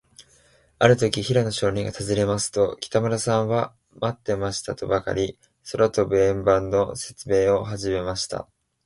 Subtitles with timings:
[0.79, 5.37] あるとき、平野少年がたずねますと、北村さんは、まってましたとばかり、
[5.73, 8.49] 空とぶ円盤のせつめいをはじめました。